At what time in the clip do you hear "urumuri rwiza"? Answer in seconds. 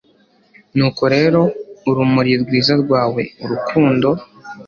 1.89-2.73